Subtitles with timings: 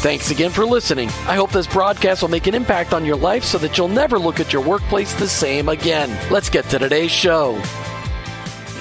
[0.00, 1.08] Thanks again for listening.
[1.26, 4.16] I hope this broadcast will make an impact on your life so that you'll never
[4.16, 6.16] look at your workplace the same again.
[6.30, 7.60] Let's get to today's show.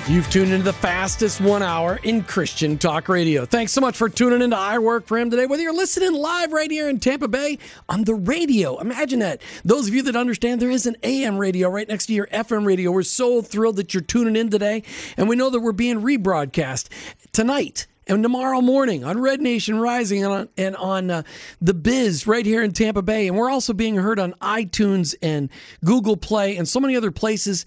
[0.08, 3.45] You've tuned into the fastest one hour in Christian talk radio.
[3.47, 5.47] Thanks so much for tuning into I Work for Him today.
[5.47, 7.58] Whether you're listening live right here in Tampa Bay
[7.89, 9.41] on the radio, imagine that.
[9.66, 12.63] Those of you that understand there is an AM radio right next to your FM
[12.63, 14.84] radio, we're so thrilled that you're tuning in today.
[15.17, 16.89] And we know that we're being rebroadcast
[17.34, 21.23] tonight and tomorrow morning on Red Nation Rising and on, and on uh,
[21.61, 23.27] the Biz right here in Tampa Bay.
[23.27, 25.50] And we're also being heard on iTunes and
[25.83, 27.66] Google Play and so many other places.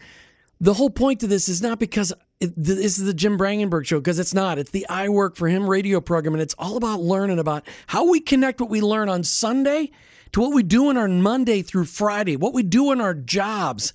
[0.60, 3.98] The whole point to this is not because it, this is the Jim Brangenberg show,
[3.98, 4.58] because it's not.
[4.58, 8.10] It's the I Work for Him radio program, and it's all about learning about how
[8.10, 9.90] we connect what we learn on Sunday
[10.32, 13.92] to what we do in our Monday through Friday, what we do in our jobs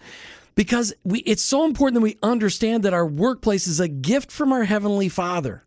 [0.55, 4.53] because we it's so important that we understand that our workplace is a gift from
[4.53, 5.64] our heavenly Father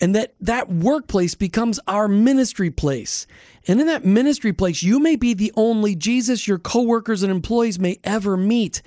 [0.00, 3.26] and that that workplace becomes our ministry place.
[3.66, 7.78] And in that ministry place, you may be the only Jesus your coworkers and employees
[7.78, 8.82] may ever meet.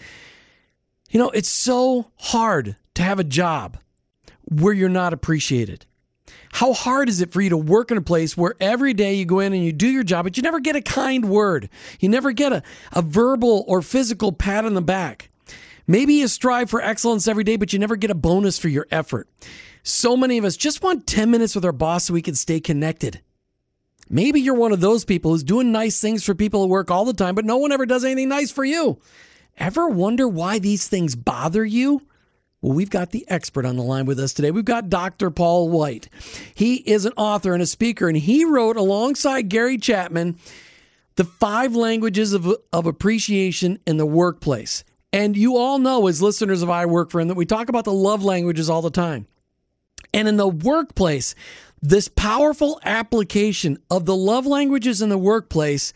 [1.09, 3.77] You know, it's so hard to have a job
[4.43, 5.85] where you're not appreciated.
[6.51, 9.25] How hard is it for you to work in a place where every day you
[9.25, 11.69] go in and you do your job, but you never get a kind word?
[11.99, 15.29] You never get a, a verbal or physical pat on the back.
[15.87, 18.87] Maybe you strive for excellence every day, but you never get a bonus for your
[18.91, 19.29] effort.
[19.87, 22.59] So many of us just want 10 minutes with our boss so we can stay
[22.59, 23.21] connected.
[24.09, 27.05] Maybe you're one of those people who's doing nice things for people at work all
[27.05, 28.99] the time, but no one ever does anything nice for you.
[29.57, 32.01] Ever wonder why these things bother you?
[32.61, 34.51] Well, we've got the expert on the line with us today.
[34.51, 35.31] We've got Dr.
[35.31, 36.09] Paul White.
[36.53, 40.37] He is an author and a speaker, and he wrote alongside Gary Chapman
[41.15, 44.83] the five languages of, of appreciation in the workplace.
[45.13, 47.85] And you all know, as listeners of I Work for Him, that we talk about
[47.85, 49.27] the love languages all the time.
[50.17, 51.35] And in the workplace,
[51.79, 55.93] this powerful application of the love languages in the workplace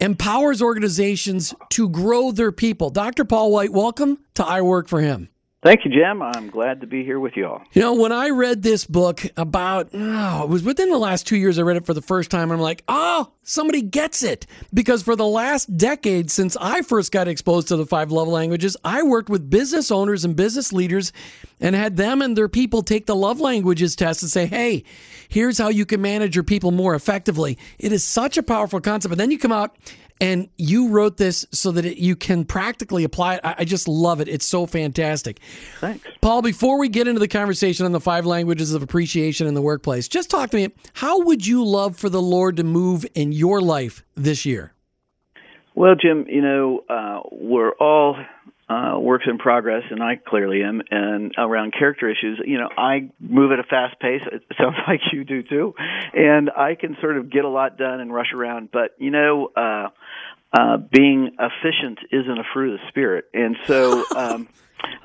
[0.00, 2.90] empowers organizations to grow their people.
[2.90, 3.24] Dr.
[3.24, 5.28] Paul White, welcome to I Work for Him.
[5.64, 6.20] Thank you, Jim.
[6.20, 7.62] I'm glad to be here with you all.
[7.72, 11.38] You know, when I read this book about, oh, it was within the last two
[11.38, 14.46] years I read it for the first time, I'm like, oh, somebody gets it.
[14.74, 18.76] Because for the last decade since I first got exposed to the five love languages,
[18.84, 21.14] I worked with business owners and business leaders
[21.60, 24.84] and had them and their people take the love languages test and say, hey,
[25.30, 27.56] here's how you can manage your people more effectively.
[27.78, 29.12] It is such a powerful concept.
[29.12, 29.74] And then you come out
[30.20, 33.40] and you wrote this so that it, you can practically apply it.
[33.44, 34.28] I, I, just love it.
[34.28, 35.40] It's so fantastic.
[35.80, 36.06] Thanks.
[36.20, 39.62] Paul, before we get into the conversation on the five languages of appreciation in the
[39.62, 40.72] workplace, just talk to me.
[40.92, 44.72] How would you love for the Lord to move in your life this year?
[45.74, 48.16] Well, Jim, you know, uh, we're all
[48.68, 50.80] uh, works in progress, and I clearly am.
[50.90, 54.22] And around character issues, you know, I move at a fast pace.
[54.30, 55.74] It sounds like you do too,
[56.14, 58.70] and I can sort of get a lot done and rush around.
[58.72, 59.88] But you know, uh,
[60.54, 64.04] uh, being efficient isn't a fruit of the spirit, and so.
[64.16, 64.48] Um,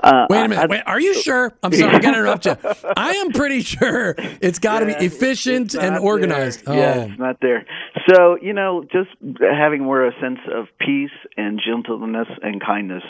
[0.04, 0.64] uh, wait a minute.
[0.64, 1.54] I, wait, are you sure?
[1.64, 2.58] I'm sorry, I'm going to interrupt you.
[2.98, 6.64] I am pretty sure it's got to yeah, be efficient and organized.
[6.68, 6.74] Oh.
[6.74, 7.66] Yeah, it's not there.
[8.10, 9.10] So, you know, just
[9.40, 13.04] having more a sense of peace and gentleness and kindness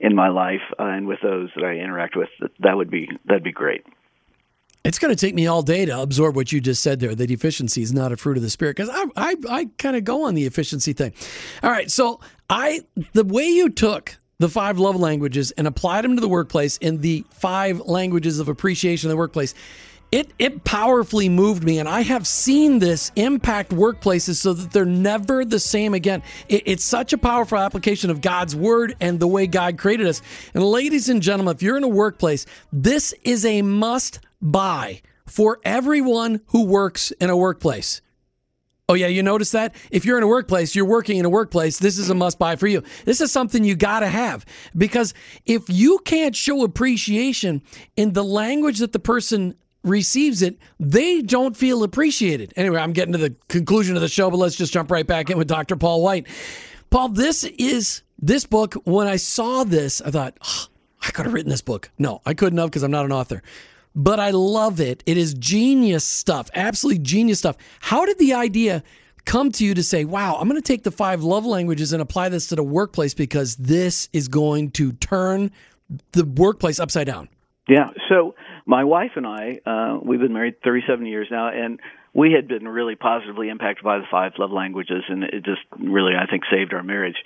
[0.00, 3.08] in my life uh, and with those that I interact with, that, that would be
[3.26, 3.84] that'd be great.
[4.84, 7.14] It's going to take me all day to absorb what you just said there.
[7.14, 10.04] That efficiency is not a fruit of the spirit because I, I, I kind of
[10.04, 11.12] go on the efficiency thing.
[11.62, 12.20] All right, so
[12.50, 12.80] I
[13.12, 17.00] the way you took the five love languages and applied them to the workplace in
[17.00, 19.54] the five languages of appreciation in the workplace.
[20.12, 24.84] It, it powerfully moved me, and I have seen this impact workplaces so that they're
[24.84, 26.22] never the same again.
[26.50, 30.20] It, it's such a powerful application of God's word and the way God created us.
[30.52, 35.60] And, ladies and gentlemen, if you're in a workplace, this is a must buy for
[35.64, 38.02] everyone who works in a workplace.
[38.90, 39.74] Oh, yeah, you notice that?
[39.90, 42.56] If you're in a workplace, you're working in a workplace, this is a must buy
[42.56, 42.82] for you.
[43.06, 44.44] This is something you got to have
[44.76, 45.14] because
[45.46, 47.62] if you can't show appreciation
[47.96, 52.52] in the language that the person receives it, they don't feel appreciated.
[52.56, 55.30] Anyway, I'm getting to the conclusion of the show, but let's just jump right back
[55.30, 55.76] in with Dr.
[55.76, 56.26] Paul White.
[56.90, 58.74] Paul, this is this book.
[58.84, 60.66] When I saw this, I thought, oh,
[61.02, 61.90] I could have written this book.
[61.98, 63.42] No, I couldn't have because I'm not an author.
[63.94, 65.02] But I love it.
[65.04, 67.56] It is genius stuff, absolutely genius stuff.
[67.80, 68.82] How did the idea
[69.24, 72.00] come to you to say, wow, I'm going to take the five love languages and
[72.00, 75.50] apply this to the workplace because this is going to turn
[76.12, 77.28] the workplace upside down?
[77.68, 77.90] Yeah.
[78.08, 78.34] So
[78.66, 81.80] my wife and I, uh, we've been married 37 years now, and
[82.14, 86.12] we had been really positively impacted by the five love languages, and it just really,
[86.14, 87.16] I think, saved our marriage.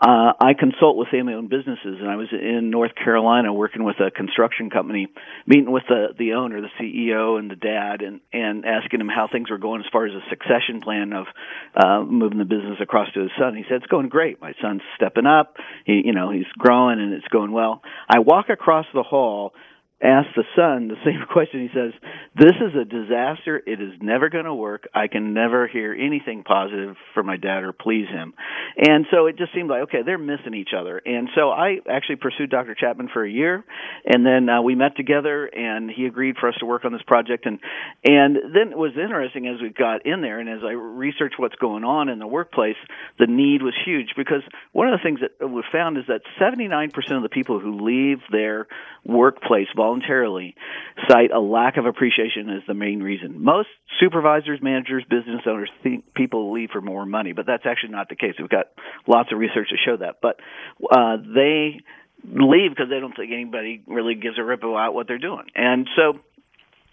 [0.00, 4.10] Uh, I consult with family-owned businesses, and I was in North Carolina working with a
[4.10, 5.08] construction company,
[5.46, 9.28] meeting with the the owner, the CEO, and the dad, and and asking him how
[9.30, 11.26] things were going as far as a succession plan of
[11.76, 13.54] uh, moving the business across to his son.
[13.54, 14.40] He said it's going great.
[14.40, 15.56] My son's stepping up.
[15.84, 17.82] He, you know, he's growing, and it's going well.
[18.08, 19.52] I walk across the hall
[20.02, 21.60] asked the son the same question.
[21.60, 21.92] He says,
[22.36, 23.60] "This is a disaster.
[23.64, 24.88] It is never going to work.
[24.94, 28.34] I can never hear anything positive from my dad or please him."
[28.76, 31.00] And so it just seemed like okay, they're missing each other.
[31.04, 32.74] And so I actually pursued Dr.
[32.74, 33.64] Chapman for a year,
[34.04, 37.02] and then uh, we met together, and he agreed for us to work on this
[37.06, 37.46] project.
[37.46, 37.58] And
[38.04, 41.56] and then it was interesting as we got in there, and as I researched what's
[41.56, 42.76] going on in the workplace,
[43.18, 44.42] the need was huge because
[44.72, 48.18] one of the things that we found is that 79% of the people who leave
[48.30, 48.66] their
[49.04, 49.68] workplace
[51.08, 53.42] cite a lack of appreciation as the main reason.
[53.42, 58.08] Most supervisors, managers, business owners think people leave for more money, but that's actually not
[58.08, 58.34] the case.
[58.38, 58.66] We've got
[59.06, 60.16] lots of research to show that.
[60.22, 60.40] But
[60.90, 61.80] uh, they
[62.24, 65.46] leave because they don't think anybody really gives a rip about what they're doing.
[65.54, 66.20] And so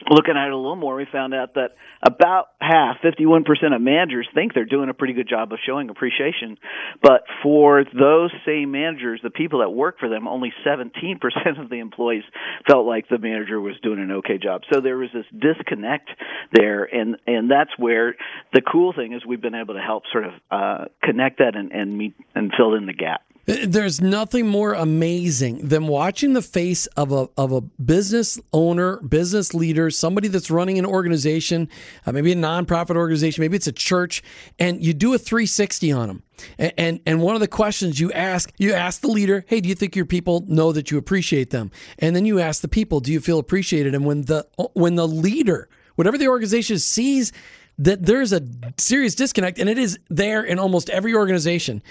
[0.09, 3.43] looking at it a little more, we found out that about half, 51%
[3.75, 6.57] of managers think they're doing a pretty good job of showing appreciation.
[7.01, 11.17] But for those same managers, the people that work for them, only 17%
[11.59, 12.23] of the employees
[12.69, 14.61] felt like the manager was doing an okay job.
[14.71, 16.09] So there was this disconnect
[16.53, 18.15] there, and, and that's where
[18.53, 21.71] the cool thing is we've been able to help sort of uh, connect that and,
[21.71, 23.21] and meet and fill in the gap.
[23.47, 29.53] There's nothing more amazing than watching the face of a of a business owner, business
[29.53, 31.69] leader, somebody that's running an organization,
[32.05, 34.21] uh, maybe a nonprofit organization, maybe it's a church,
[34.59, 36.23] and you do a 360 on them.
[36.57, 39.69] And, and and one of the questions you ask, you ask the leader, "Hey, do
[39.69, 42.99] you think your people know that you appreciate them?" And then you ask the people,
[42.99, 47.31] "Do you feel appreciated?" And when the when the leader, whatever the organization sees
[47.79, 48.41] that there's a
[48.77, 51.83] serious disconnect, and it is there in almost every organization.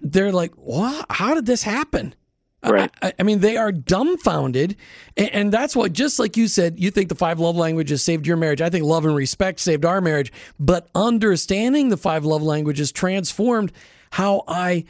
[0.00, 1.06] They're like, "What?
[1.10, 2.14] How did this happen?"
[2.62, 2.90] Right.
[3.00, 4.76] I, I, mean, they are dumbfounded,
[5.16, 5.94] and, and, that's what.
[5.94, 8.60] Just like you said, you think the five love languages saved your marriage.
[8.60, 10.30] I think love and respect saved our marriage.
[10.58, 13.72] But understanding the five love languages transformed
[14.10, 14.84] how I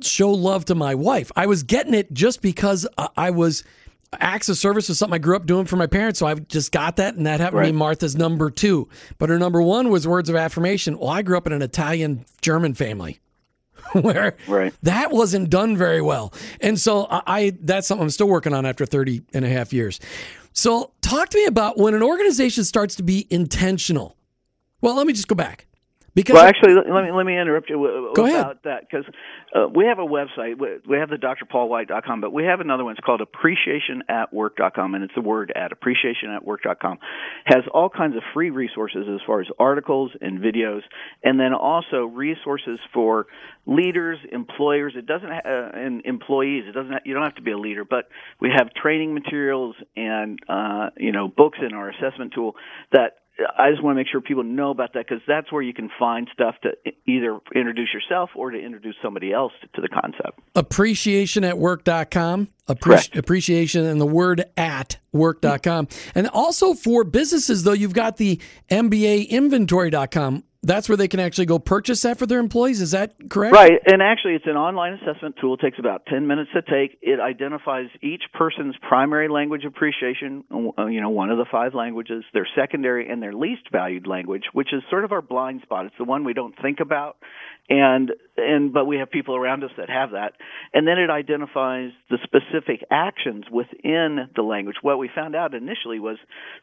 [0.00, 1.30] show love to my wife.
[1.36, 2.86] I was getting it just because
[3.16, 3.62] I was
[4.20, 6.72] acts of service was something I grew up doing for my parents, so I just
[6.72, 7.66] got that, and that happened right.
[7.66, 8.88] to be Martha's number two.
[9.18, 10.98] But her number one was words of affirmation.
[10.98, 13.20] Well, I grew up in an Italian German family.
[13.92, 14.72] where right.
[14.82, 16.32] that wasn't done very well.
[16.60, 19.72] And so I, I that's something I'm still working on after 30 and a half
[19.72, 20.00] years.
[20.52, 24.16] So talk to me about when an organization starts to be intentional.
[24.80, 25.66] Well, let me just go back.
[26.14, 28.56] Because well, actually, let me let me interrupt you Go about ahead.
[28.64, 29.06] that because
[29.54, 30.58] uh, we have a website.
[30.58, 32.92] We have the drpaulwhite.com, but we have another one.
[32.92, 36.98] It's called appreciationatwork.com, and it's the word at appreciationatwork.com.
[37.46, 40.80] Has all kinds of free resources as far as articles and videos,
[41.24, 43.26] and then also resources for
[43.64, 44.92] leaders, employers.
[44.94, 46.64] It doesn't ha- uh, and employees.
[46.68, 46.92] It doesn't.
[46.92, 48.08] Ha- you don't have to be a leader, but
[48.38, 52.54] we have training materials and uh, you know books in our assessment tool
[52.92, 53.21] that
[53.58, 55.90] I just want to make sure people know about that because that's where you can
[55.98, 56.70] find stuff to
[57.06, 60.38] either introduce yourself or to introduce somebody else to the concept.
[60.54, 62.48] Appreciation at work.com.
[62.68, 65.88] Appreci- appreciation and the word at work.com.
[66.14, 71.46] And also for businesses, though, you've got the MBA inventory.com that's where they can actually
[71.46, 72.80] go purchase that for their employees.
[72.80, 73.52] Is that correct?
[73.52, 73.72] Right.
[73.84, 75.54] And actually, it's an online assessment tool.
[75.54, 76.98] It takes about 10 minutes to take.
[77.02, 80.44] It identifies each person's primary language appreciation,
[80.78, 84.44] uh, you know, one of the five languages, their secondary and their least valued language,
[84.52, 85.86] which is sort of our blind spot.
[85.86, 87.16] It's the one we don't think about
[87.68, 90.32] and and but we have people around us that have that
[90.74, 96.00] and then it identifies the specific actions within the language what we found out initially
[96.00, 96.18] was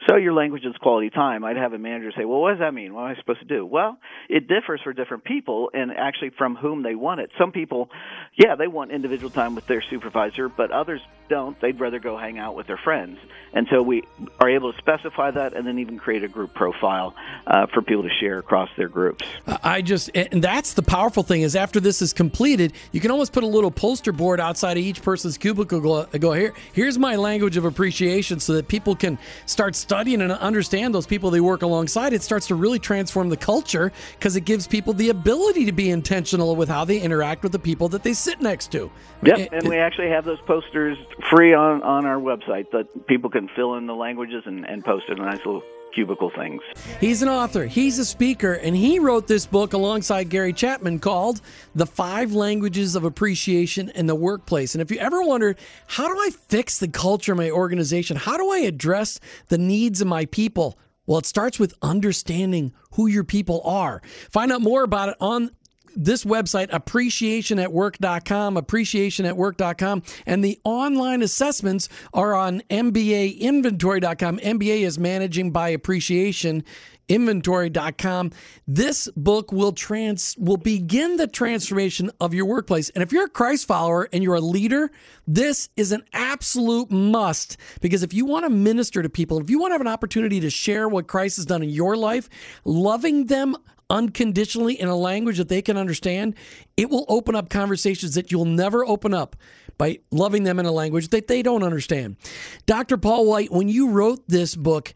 [0.10, 2.74] so your language is quality time i'd have a manager say well what does that
[2.74, 3.89] mean what am i supposed to do well
[4.30, 7.32] It differs for different people and actually from whom they want it.
[7.38, 7.90] Some people,
[8.38, 11.60] yeah, they want individual time with their supervisor, but others don't.
[11.62, 13.18] They'd rather go hang out with their friends.
[13.54, 14.04] And so we
[14.40, 17.16] are able to specify that and then even create a group profile
[17.48, 19.26] uh, for people to share across their groups.
[19.64, 23.32] I just, and that's the powerful thing is after this is completed, you can almost
[23.34, 26.06] put a little poster board outside of each person's cubicle.
[26.20, 26.54] Go here.
[26.74, 31.30] Here's my language of appreciation, so that people can start studying and understand those people
[31.30, 32.14] they work alongside.
[32.14, 33.79] It starts to really transform the culture
[34.14, 37.60] because it gives people the ability to be intentional with how they interact with the
[37.60, 38.92] people that they sit next to.
[39.24, 40.98] Yep, and we actually have those posters
[41.30, 45.06] free on on our website that people can fill in the languages and, and post
[45.10, 46.62] it a nice little cubicle things.
[47.00, 51.42] He's an author, he's a speaker, and he wrote this book alongside Gary Chapman called
[51.76, 54.76] The Five Languages of Appreciation in the Workplace.
[54.76, 55.58] And if you ever wondered,
[55.88, 58.18] how do I fix the culture of my organization?
[58.18, 60.78] How do I address the needs of my people?
[61.10, 64.00] Well, it starts with understanding who your people are.
[64.30, 65.50] Find out more about it on
[65.96, 74.38] this website, appreciationatwork.com, appreciationatwork.com, and the online assessments are on MBAinventory.com.
[74.38, 76.64] MBA is managing by appreciation
[77.10, 78.32] inventory.com
[78.68, 83.30] this book will trans will begin the transformation of your workplace and if you're a
[83.30, 84.90] christ follower and you're a leader
[85.28, 89.60] this is an absolute must because if you want to minister to people if you
[89.60, 92.30] want to have an opportunity to share what christ has done in your life
[92.64, 93.58] loving them
[93.90, 96.36] unconditionally in a language that they can understand,
[96.78, 99.36] it will open up conversations that you'll never open up
[99.78, 102.18] by loving them in a language that they don't understand.
[102.66, 102.98] Dr.
[102.98, 104.94] Paul White, when you wrote this book,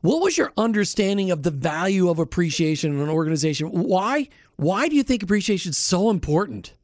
[0.00, 3.68] what was your understanding of the value of appreciation in an organization?
[3.68, 6.74] Why why do you think appreciation is so important?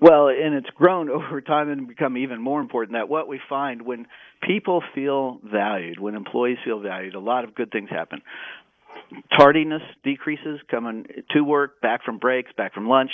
[0.00, 3.82] Well, and it's grown over time and become even more important that what we find
[3.82, 4.06] when
[4.42, 8.22] people feel valued, when employees feel valued, a lot of good things happen
[9.36, 13.10] tardiness decreases coming to work, back from breaks, back from lunch.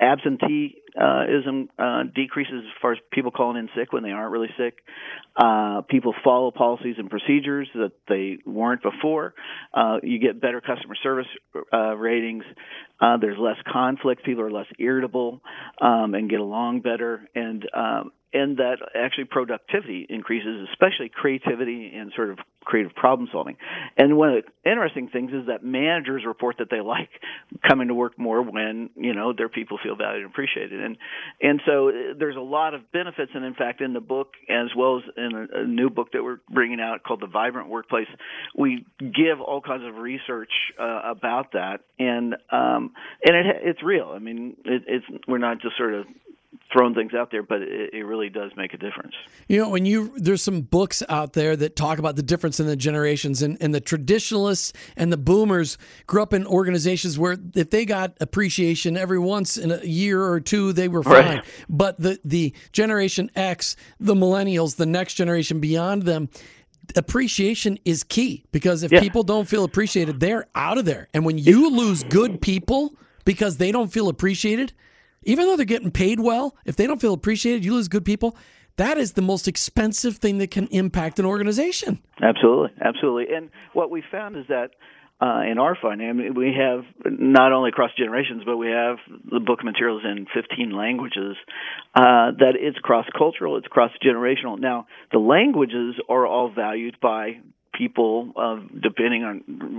[0.00, 4.78] Absenteeism uh, decreases as far as people calling in sick when they aren't really sick.
[5.36, 9.34] Uh, people follow policies and procedures that they weren't before.
[9.74, 11.26] Uh, you get better customer service
[11.72, 12.44] uh, ratings.
[13.00, 14.24] Uh, there's less conflict.
[14.24, 15.40] People are less irritable
[15.80, 17.28] um, and get along better.
[17.34, 23.56] And um, and that actually productivity increases, especially creativity and sort of creative problem solving.
[23.96, 27.08] And one of the interesting things is that managers report that they like
[27.66, 30.80] coming to work more when you know their people feel valued and appreciated.
[30.80, 30.96] And
[31.40, 33.32] and so uh, there's a lot of benefits.
[33.34, 36.22] And in fact, in the book as well as in a, a new book that
[36.22, 38.08] we're bringing out called The Vibrant Workplace,
[38.56, 41.80] we give all kinds of research uh, about that.
[41.98, 42.92] And um,
[43.24, 44.12] and it, it's real.
[44.14, 46.06] I mean, it, it's we're not just sort of
[46.72, 49.14] throwing things out there, but it, it, really does make a difference.
[49.48, 52.66] You know, when you there's some books out there that talk about the difference in
[52.66, 57.70] the generations, and, and the traditionalists and the boomers grew up in organizations where if
[57.70, 61.36] they got appreciation every once in a year or two, they were fine.
[61.36, 61.44] Right.
[61.68, 66.28] But the the Generation X, the millennials, the next generation beyond them.
[66.96, 68.98] Appreciation is key because if yeah.
[68.98, 71.06] people don't feel appreciated, they're out of there.
[71.14, 74.72] And when you lose good people because they don't feel appreciated,
[75.22, 78.36] even though they're getting paid well, if they don't feel appreciated, you lose good people.
[78.76, 82.00] That is the most expensive thing that can impact an organization.
[82.22, 83.34] Absolutely, absolutely.
[83.34, 84.70] And what we found is that
[85.20, 88.96] uh, in our finding, I mean, we have not only across generations, but we have
[89.30, 91.36] the book materials in 15 languages.
[91.94, 94.58] Uh, that it's cross cultural, it's cross generational.
[94.58, 97.40] Now, the languages are all valued by
[97.80, 98.58] people, uh,
[98.88, 99.34] depending on,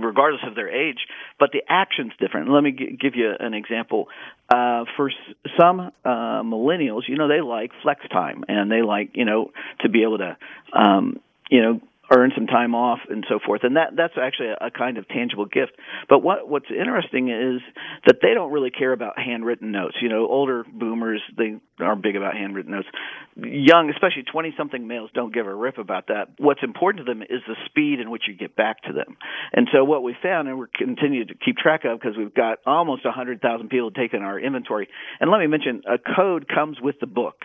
[0.08, 1.00] regardless of their age,
[1.38, 2.50] but the action's different.
[2.50, 4.08] Let me g- give you an example.
[4.52, 9.10] Uh, for s- some uh, millennials, you know, they like flex time and they like,
[9.14, 9.50] you know,
[9.82, 10.36] to be able to,
[10.72, 11.80] um, you know,
[12.12, 13.64] earn some time off and so forth.
[13.64, 15.72] And that that's actually a, kind of tangible gift.
[16.08, 17.62] But what what's interesting is
[18.06, 19.96] that they don't really care about handwritten notes.
[20.00, 22.88] You know, older boomers they aren't big about handwritten notes.
[23.36, 26.28] Young, especially twenty something males, don't give a rip about that.
[26.38, 29.16] What's important to them is the speed in which you get back to them.
[29.52, 32.58] And so what we found, and we're continuing to keep track of because we've got
[32.66, 34.88] almost hundred thousand people taking our inventory.
[35.20, 37.36] And let me mention, a code comes with the book,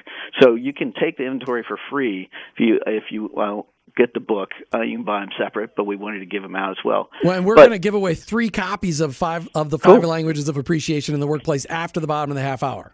[0.42, 4.20] so you can take the inventory for free if you if you well get the
[4.20, 4.50] book.
[4.74, 7.10] Uh, you can buy them separate, but we wanted to give them out as well.
[7.24, 10.10] Well, and we're going to give away three copies of five of the five cool.
[10.10, 12.94] languages of appreciation in the workplace after the bottom of the half hour.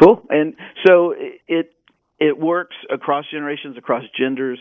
[0.00, 0.22] Cool.
[0.28, 1.14] And so
[1.48, 1.72] it
[2.18, 4.58] it works across generations, across genders,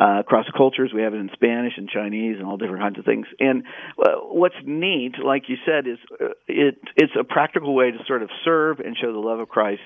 [0.00, 0.90] uh, across cultures.
[0.92, 3.26] We have it in Spanish and Chinese and all different kinds of things.
[3.38, 3.62] And
[3.98, 8.22] uh, what's neat, like you said, is uh, it it's a practical way to sort
[8.22, 9.82] of serve and show the love of Christ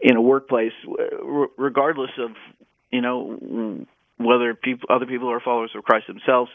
[0.00, 0.72] in a workplace,
[1.56, 2.30] regardless of
[2.90, 3.86] you know
[4.18, 6.50] whether people, other people are followers of Christ themselves.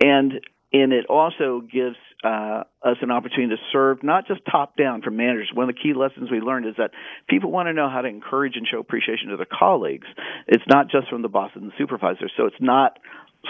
[0.00, 0.40] And
[0.72, 5.16] and it also gives uh, us an opportunity to serve not just top down from
[5.16, 5.50] managers.
[5.52, 6.92] One of the key lessons we learned is that
[7.28, 10.06] people want to know how to encourage and show appreciation to their colleagues.
[10.46, 12.30] It's not just from the boss and the supervisor.
[12.36, 12.98] So it's not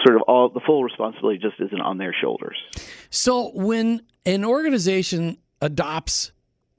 [0.03, 2.57] sort of all the full responsibility just isn't on their shoulders.
[3.11, 6.31] So when an organization adopts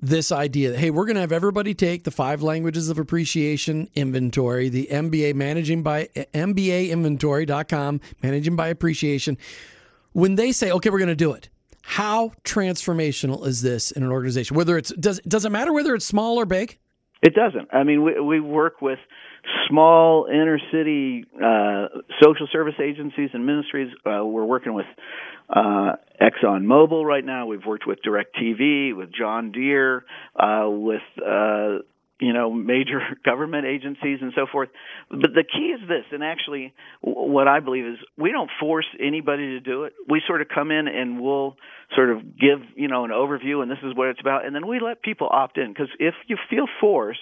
[0.02, 3.88] this idea that hey we're going to have everybody take the five languages of appreciation
[3.94, 9.38] inventory the mba managing by eh, mbainventory.com managing by appreciation.
[10.12, 11.48] When they say okay we're going to do it
[11.82, 14.56] how transformational is this in an organization?
[14.56, 16.78] Whether it's does does it matter whether it's small or big?
[17.22, 17.68] It doesn't.
[17.72, 18.98] I mean we we work with
[19.68, 21.88] small inner city uh,
[22.22, 23.92] social service agencies and ministries.
[24.06, 24.86] Uh, we're working with
[25.48, 27.46] uh, Exxon Mobil right now.
[27.46, 30.04] We've worked with DirecTV, with John Deere,
[30.36, 31.78] uh, with uh,
[32.22, 34.68] you know major government agencies and so forth.
[35.10, 39.58] But the key is this, and actually, what I believe is we don't force anybody
[39.58, 39.92] to do it.
[40.08, 41.56] We sort of come in and we'll
[41.94, 44.66] sort of give you know an overview, and this is what it's about, and then
[44.66, 47.20] we let people opt in because if you feel forced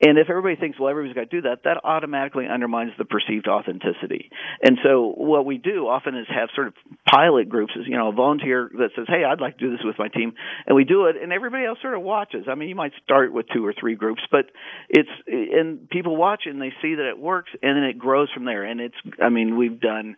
[0.00, 3.48] and if everybody thinks, well, everybody's got to do that, that automatically undermines the perceived
[3.48, 4.30] authenticity.
[4.62, 8.12] And so what we do often is have sort of pilot groups, you know, a
[8.12, 10.34] volunteer that says, hey, I'd like to do this with my team.
[10.66, 12.44] And we do it, and everybody else sort of watches.
[12.48, 14.46] I mean, you might start with two or three groups, but
[14.88, 18.28] it's, and people watch it and they see that it works, and then it grows
[18.32, 18.64] from there.
[18.64, 20.16] And it's, I mean, we've done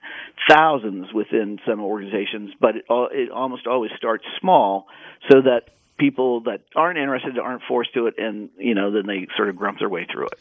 [0.49, 4.87] thousands within some organizations, but it, it almost always starts small
[5.31, 5.63] so that
[6.01, 9.55] people that aren't interested aren't forced to it, and you know then they sort of
[9.55, 10.41] grump their way through it.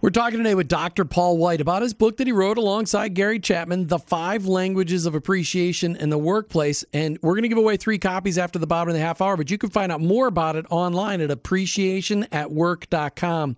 [0.00, 1.04] We're talking today with Dr.
[1.04, 5.16] Paul White about his book that he wrote alongside Gary Chapman, "The Five Languages of
[5.16, 8.90] Appreciation in the Workplace," and we're going to give away three copies after the bottom
[8.90, 9.36] of the half hour.
[9.36, 13.56] But you can find out more about it online at appreciationatwork.com.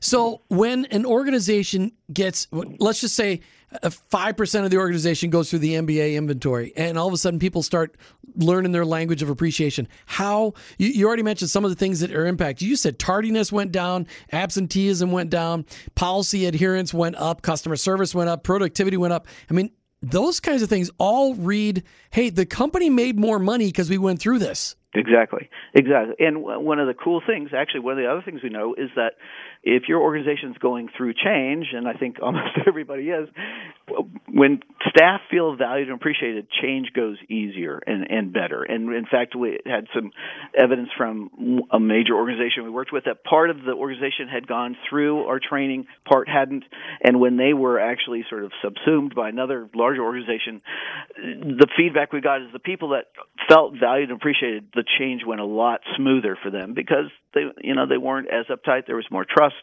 [0.00, 3.40] So when an organization gets, let's just say,
[3.82, 7.16] Uh, five percent of the organization goes through the MBA inventory, and all of a
[7.16, 7.96] sudden people start
[8.36, 9.88] learning their language of appreciation.
[10.06, 12.68] How you, you, already mentioned some of the things that are impacted.
[12.68, 15.64] You said tardiness went down, absenteeism went down,
[15.94, 19.26] policy adherence went up, customer service went up, productivity went up.
[19.50, 19.70] I mean,
[20.02, 24.20] those kinds of things all read, "Hey, the company made more money because we went
[24.20, 26.14] through this." Exactly, exactly.
[26.18, 28.88] And one of the cool things, actually, one of the other things we know is
[28.96, 29.12] that
[29.66, 33.28] if your organization is going through change, and I think almost everybody is,
[34.28, 38.62] when staff feel valued and appreciated, change goes easier and, and better.
[38.62, 40.12] And in fact, we had some
[40.56, 44.76] evidence from a major organization we worked with that part of the organization had gone
[44.88, 46.64] through our training, part hadn't.
[47.02, 50.62] And when they were actually sort of subsumed by another larger organization,
[51.16, 53.06] the feedback we got is the people that
[53.48, 57.74] felt valued and appreciated, the change went a lot smoother for them because they, you
[57.74, 58.86] know, they weren't as uptight.
[58.86, 59.54] There was more trust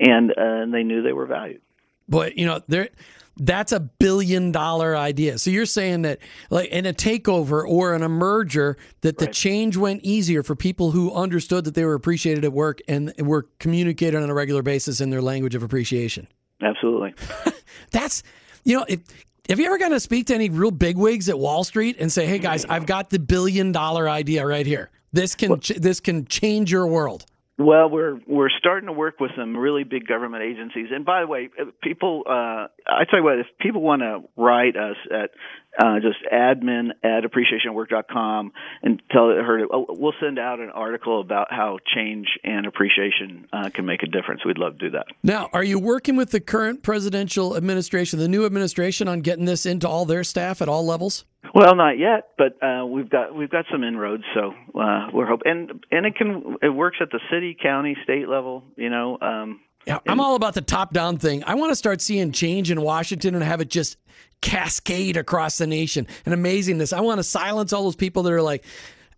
[0.00, 1.60] and, uh, and they knew they were valued.
[2.08, 2.88] But you know, there
[3.36, 5.38] that's a billion dollar idea.
[5.38, 6.18] So you're saying that
[6.50, 10.90] like in a takeover or in a merger that the change went easier for people
[10.90, 15.00] who understood that they were appreciated at work and were communicated on a regular basis
[15.00, 16.26] in their language of appreciation.
[16.60, 17.14] Absolutely.
[17.92, 18.22] that's
[18.64, 19.00] you know, if
[19.48, 22.26] have you ever gotten to speak to any real bigwigs at Wall Street and say,
[22.26, 24.90] "Hey guys, I've got the billion dollar idea right here.
[25.12, 27.26] This can well, this can change your world."
[27.60, 30.86] Well, we're we're starting to work with some really big government agencies.
[30.90, 31.50] And by the way,
[31.82, 35.30] people, uh, I tell you what, if people want to write us at
[35.78, 41.20] uh, just admin at appreciationwork.com and tell her to, oh, we'll send out an article
[41.20, 44.42] about how change and appreciation uh, can make a difference.
[44.44, 45.06] We'd love to do that.
[45.22, 49.66] Now, are you working with the current presidential administration, the new administration, on getting this
[49.66, 51.24] into all their staff at all levels?
[51.54, 55.50] Well, not yet, but uh, we've got we've got some inroads, so uh, we're hoping,
[55.50, 58.62] and and it can it works at the city, county, state level.
[58.76, 61.42] You know, um, yeah, I'm all about the top down thing.
[61.44, 63.96] I want to start seeing change in Washington and have it just
[64.42, 66.92] cascade across the nation and amazingness.
[66.92, 68.64] I want to silence all those people that are like,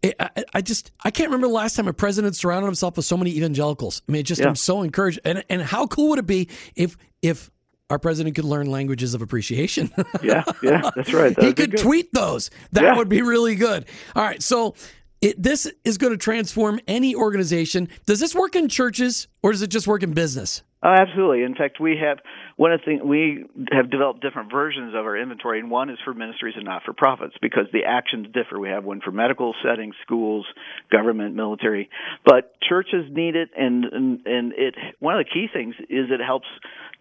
[0.04, 3.16] I, I, just I can't remember the last time a president surrounded himself with so
[3.16, 4.02] many evangelicals.
[4.08, 4.48] I mean, just yeah.
[4.48, 5.20] I'm so encouraged.
[5.24, 7.50] And and how cool would it be if if
[7.92, 9.92] our president could learn languages of appreciation?
[10.22, 11.38] yeah, yeah, that's right.
[11.38, 12.50] he could tweet those.
[12.72, 12.96] That yeah.
[12.96, 13.84] would be really good.
[14.16, 14.74] All right, so
[15.20, 17.90] it, this is going to transform any organization.
[18.06, 20.62] Does this work in churches or does it just work in business?
[20.82, 21.42] Oh, absolutely.
[21.42, 22.18] In fact, we have
[22.56, 25.98] one of the things we have developed different versions of our inventory, and one is
[26.02, 28.58] for ministries and not for profits because the actions differ.
[28.58, 30.44] We have one for medical settings, schools,
[30.90, 31.88] government, military,
[32.24, 34.74] but churches need it, and and, and it.
[34.98, 36.48] One of the key things is it helps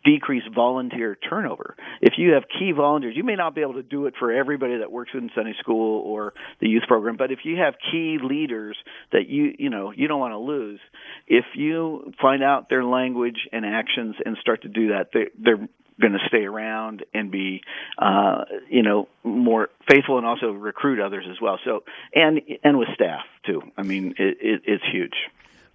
[0.04, 1.76] decrease volunteer turnover.
[2.02, 4.78] If you have key volunteers, you may not be able to do it for everybody
[4.80, 8.78] that works in Sunday school or the youth program, but if you have key leaders
[9.12, 10.80] that you you know you don't want to lose,
[11.28, 15.68] if you find out their language and actions and start to do that, they, they're
[16.00, 17.62] going to stay around and be,
[17.98, 21.60] uh, you know, more faithful and also recruit others as well.
[21.64, 21.84] So,
[22.14, 23.62] and and with staff too.
[23.78, 25.14] I mean, it, it, it's huge.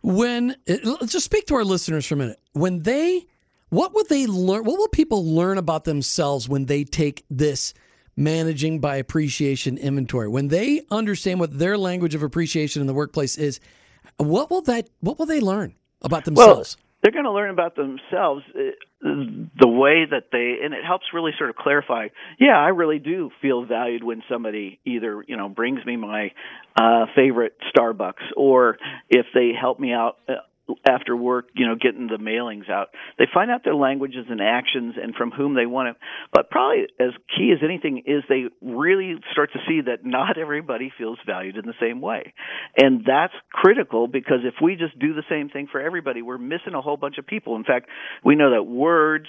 [0.03, 0.57] When
[1.07, 2.39] just speak to our listeners for a minute.
[2.53, 3.27] When they,
[3.77, 4.65] what would they learn?
[4.65, 7.75] What will people learn about themselves when they take this?
[8.19, 13.37] managing by appreciation inventory when they understand what their language of appreciation in the workplace
[13.37, 13.61] is
[14.17, 17.77] what will that what will they learn about themselves well, they're going to learn about
[17.77, 18.71] themselves uh,
[19.03, 22.09] the way that they and it helps really sort of clarify
[22.41, 26.33] yeah i really do feel valued when somebody either you know brings me my
[26.81, 28.79] uh favorite starbucks or
[29.11, 30.37] if they help me out uh,
[30.89, 32.89] after work, you know, getting the mailings out.
[33.19, 35.97] They find out their languages and actions and from whom they want it.
[36.33, 40.93] But probably as key as anything is they really start to see that not everybody
[40.97, 42.35] feels valued in the same way.
[42.77, 46.75] And that's critical because if we just do the same thing for everybody, we're missing
[46.75, 47.55] a whole bunch of people.
[47.57, 47.89] In fact,
[48.25, 49.29] we know that words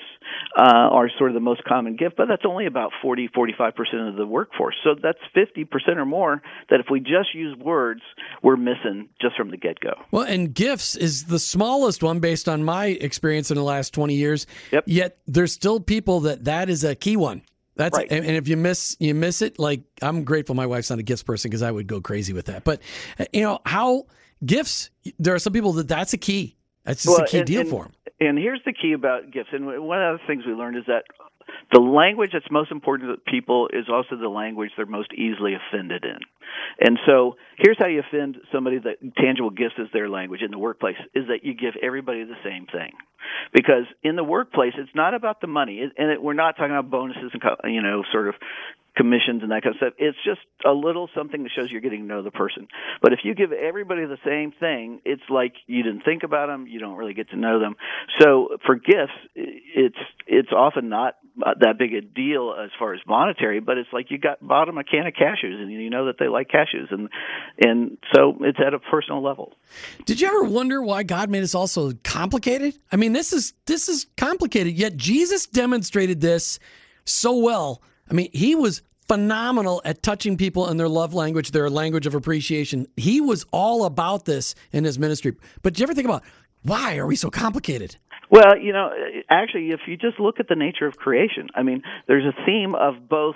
[0.57, 4.15] uh, are sort of the most common gift, but that's only about 40, 45% of
[4.15, 4.75] the workforce.
[4.83, 8.01] So that's 50% or more that if we just use words,
[8.41, 9.93] we're missing just from the get go.
[10.11, 14.15] Well, and gifts is the smallest one based on my experience in the last 20
[14.15, 14.47] years.
[14.71, 14.83] Yep.
[14.87, 17.41] Yet there's still people that that is a key one.
[17.75, 18.11] That's right.
[18.11, 21.23] and, if you miss you miss it, like I'm grateful my wife's not a gifts
[21.23, 22.63] person because I would go crazy with that.
[22.63, 22.81] But
[23.31, 24.07] you know how
[24.43, 24.89] gifts.
[25.19, 26.55] There are some people that that's a key.
[26.85, 27.93] That's just well, a key and, deal and, for them.
[28.19, 29.49] And here's the key about gifts.
[29.51, 31.03] And one of the things we learned is that
[31.71, 36.03] the language that's most important to people is also the language they're most easily offended
[36.03, 36.19] in.
[36.79, 40.57] And so here's how you offend somebody that tangible gifts is their language in the
[40.57, 42.93] workplace is that you give everybody the same thing.
[43.53, 46.89] Because in the workplace, it's not about the money, and it, we're not talking about
[46.89, 48.35] bonuses and you know sort of
[48.97, 49.93] commissions and that kind of stuff.
[49.99, 52.67] It's just a little something that shows you're getting to know the person.
[53.01, 56.65] But if you give everybody the same thing, it's like you didn't think about them,
[56.67, 57.75] you don't really get to know them.
[58.19, 63.59] So for gifts, it's it's often not that big a deal as far as monetary,
[63.59, 66.15] but it's like you got bought them a can of cashews and you know that
[66.19, 67.09] they like cashews and
[67.63, 69.53] and so it's at a personal level.
[70.05, 72.75] Did you ever wonder why God made us all so complicated?
[72.91, 76.59] I mean, this is this is complicated, yet Jesus demonstrated this
[77.05, 77.81] so well.
[78.09, 82.15] I mean, he was phenomenal at touching people in their love language, their language of
[82.15, 82.87] appreciation.
[82.97, 85.35] He was all about this in his ministry.
[85.61, 86.23] But do you ever think about
[86.63, 87.97] why are we so complicated?
[88.29, 88.89] Well, you know,
[89.29, 92.75] actually, if you just look at the nature of creation, I mean, there's a theme
[92.75, 93.35] of both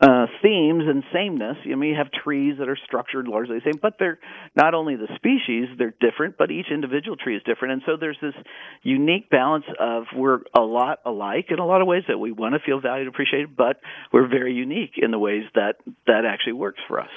[0.00, 1.56] uh, themes and sameness.
[1.64, 4.18] You you have trees that are structured largely the same, but they're
[4.54, 7.74] not only the species, they're different, but each individual tree is different.
[7.74, 8.34] And so there's this
[8.82, 12.54] unique balance of we're a lot alike in a lot of ways that we want
[12.54, 13.80] to feel valued, and appreciated, but
[14.12, 17.10] we're very unique in the ways that that actually works for us.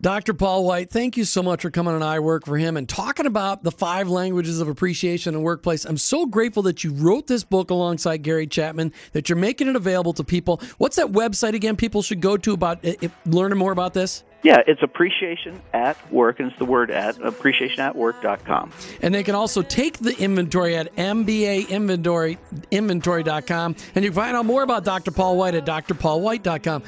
[0.00, 0.34] Dr.
[0.34, 3.26] Paul White, thank you so much for coming on I Work for Him and talking
[3.26, 5.84] about the five languages of appreciation in the workplace.
[5.84, 9.76] I'm so grateful that you wrote this book alongside Gary Chapman, that you're making it
[9.76, 10.60] available to people.
[10.78, 14.24] What's that website again people should go to about if, learning more about this?
[14.42, 18.72] Yeah, it's appreciation at work, and it's the word at appreciationatwork.com.
[19.00, 22.38] And they can also take the inventory at mbainventory
[22.72, 23.76] inventory.com.
[23.94, 25.12] And you can find out more about Dr.
[25.12, 26.82] Paul White at drpaulwhite.com.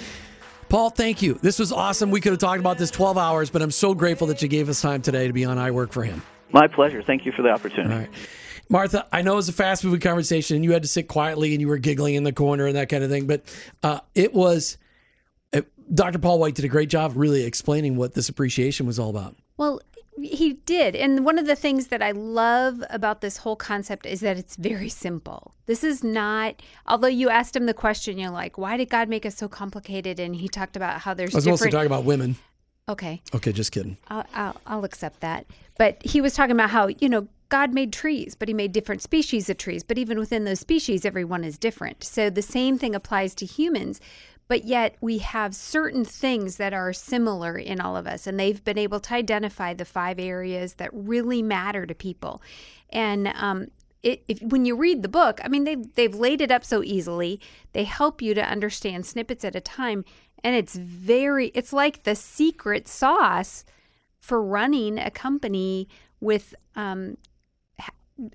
[0.74, 1.34] Paul, thank you.
[1.34, 2.10] This was awesome.
[2.10, 4.68] We could have talked about this 12 hours, but I'm so grateful that you gave
[4.68, 6.20] us time today to be on I Work for Him.
[6.50, 7.00] My pleasure.
[7.00, 7.94] Thank you for the opportunity.
[7.94, 8.10] All right.
[8.68, 11.52] Martha, I know it was a fast moving conversation and you had to sit quietly
[11.52, 13.44] and you were giggling in the corner and that kind of thing, but
[13.84, 14.76] uh, it was,
[15.52, 15.60] uh,
[15.94, 16.18] Dr.
[16.18, 19.36] Paul White did a great job really explaining what this appreciation was all about.
[19.56, 19.80] Well,
[20.22, 20.94] he did.
[20.94, 24.56] And one of the things that I love about this whole concept is that it's
[24.56, 25.54] very simple.
[25.66, 29.26] This is not, although you asked him the question, you're like, why did God make
[29.26, 30.20] us so complicated?
[30.20, 31.60] And he talked about how there's I was different...
[31.60, 32.36] mostly talking about women.
[32.88, 33.22] Okay.
[33.34, 33.96] Okay, just kidding.
[34.08, 35.46] I'll, I'll, I'll accept that.
[35.78, 39.00] But he was talking about how, you know, God made trees, but he made different
[39.00, 39.82] species of trees.
[39.82, 42.02] But even within those species, everyone is different.
[42.02, 44.00] So the same thing applies to humans
[44.48, 48.62] but yet we have certain things that are similar in all of us and they've
[48.64, 52.42] been able to identify the five areas that really matter to people.
[52.90, 53.68] And um,
[54.02, 56.82] it, if, when you read the book i mean they've, they've laid it up so
[56.82, 57.40] easily.
[57.72, 60.04] They help you to understand snippets at a time
[60.44, 63.64] and it's very it's like the secret sauce
[64.20, 65.88] for running a company
[66.20, 67.16] with um,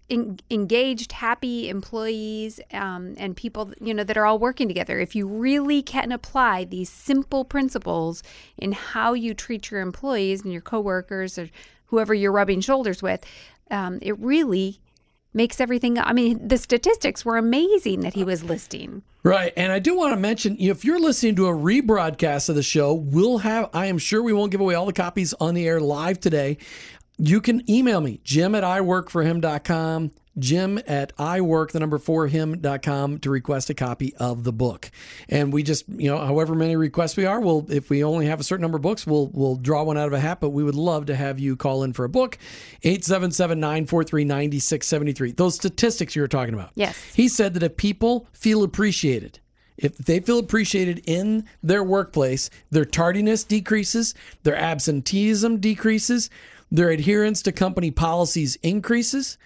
[0.09, 4.99] engaged, happy employees um, and people you know that are all working together.
[4.99, 8.21] If you really can apply these simple principles
[8.57, 11.49] in how you treat your employees and your coworkers or
[11.87, 13.25] whoever you're rubbing shoulders with,
[13.71, 14.79] um, it really
[15.33, 15.97] makes everything.
[15.97, 19.03] I mean, the statistics were amazing that he was listing.
[19.21, 22.63] Right, and I do want to mention if you're listening to a rebroadcast of the
[22.63, 23.69] show, we'll have.
[23.73, 26.57] I am sure we won't give away all the copies on the air live today
[27.19, 33.29] you can email me, jim at iworkforhim.com, Jim at iWork, the number four him.com to
[33.29, 34.89] request a copy of the book.
[35.27, 38.39] And we just, you know, however many requests we are, we'll, if we only have
[38.39, 40.63] a certain number of books, we'll, we'll draw one out of a hat, but we
[40.63, 42.37] would love to have you call in for a book.
[42.83, 45.31] 877 943 9673.
[45.33, 46.71] Those statistics you were talking about.
[46.75, 47.13] Yes.
[47.13, 49.39] He said that if people feel appreciated,
[49.77, 56.29] if they feel appreciated in their workplace, their tardiness decreases, their absenteeism decreases,
[56.71, 59.37] their adherence to company policies increases,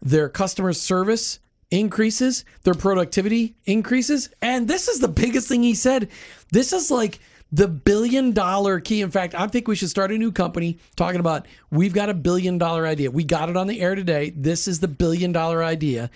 [0.00, 1.38] their customer service
[1.70, 4.30] increases, their productivity increases.
[4.42, 6.10] And this is the biggest thing he said.
[6.50, 7.18] This is like
[7.50, 9.02] the billion dollar key.
[9.02, 12.14] In fact, I think we should start a new company talking about we've got a
[12.14, 13.10] billion dollar idea.
[13.10, 14.30] We got it on the air today.
[14.30, 16.10] This is the billion dollar idea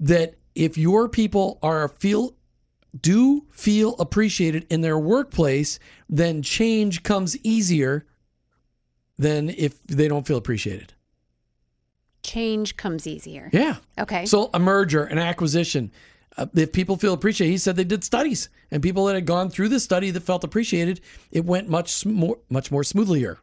[0.00, 2.34] that if your people are feel
[3.00, 8.06] do feel appreciated in their workplace, then change comes easier
[9.18, 10.94] than if they don't feel appreciated.
[12.22, 13.50] Change comes easier.
[13.52, 13.76] Yeah.
[13.98, 14.26] Okay.
[14.26, 15.92] So a merger, an acquisition,
[16.36, 19.50] uh, if people feel appreciated, he said they did studies, and people that had gone
[19.50, 21.00] through the study that felt appreciated,
[21.30, 23.38] it went much more much more smoothlier.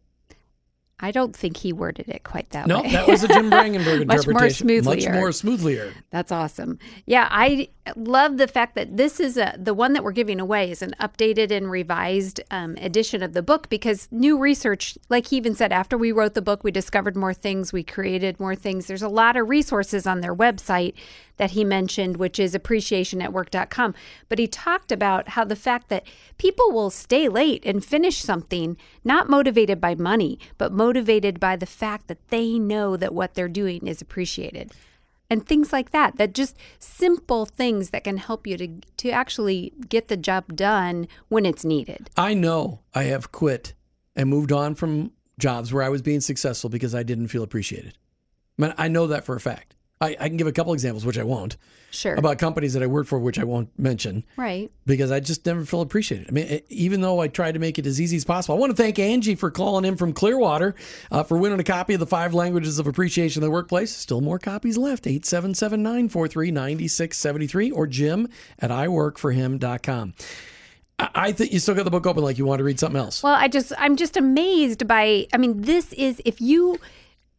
[1.01, 2.87] I don't think he worded it quite that No, way.
[2.87, 4.07] No, that was a Jim Brangenberg interpretation.
[4.07, 5.11] Much more interpretation.
[5.11, 5.93] Much more smoothlier.
[6.11, 6.77] That's awesome.
[7.05, 10.69] Yeah, I love the fact that this is a the one that we're giving away
[10.69, 15.37] is an updated and revised um, edition of the book because new research, like he
[15.37, 18.85] even said, after we wrote the book, we discovered more things, we created more things.
[18.85, 20.93] There's a lot of resources on their website
[21.41, 23.95] that he mentioned, which is appreciationatwork.com.
[24.29, 26.05] But he talked about how the fact that
[26.37, 31.65] people will stay late and finish something not motivated by money, but motivated by the
[31.65, 34.71] fact that they know that what they're doing is appreciated
[35.31, 39.73] and things like that that just simple things that can help you to to actually
[39.89, 43.73] get the job done when it's needed I know I have quit
[44.15, 47.97] and moved on from jobs where I was being successful because I didn't feel appreciated.
[48.59, 49.75] I, mean, I know that for a fact.
[50.01, 51.57] I, I can give a couple examples, which I won't,
[51.91, 54.23] sure about companies that I worked for, which I won't mention.
[54.35, 56.27] right because I just never feel appreciated.
[56.27, 58.59] I mean, e- even though I tried to make it as easy as possible, I
[58.59, 60.75] want to thank Angie for calling in from Clearwater
[61.11, 63.95] uh, for winning a copy of the Five Languages of Appreciation in the Workplace.
[63.95, 65.05] Still more copies left.
[65.07, 68.27] 877 943 9673 or Jim
[68.59, 70.13] at iworkforhim.com.
[70.99, 73.23] I think you still got the book open like you want to read something else.
[73.23, 76.79] well i just i'm just amazed by i mean this is if you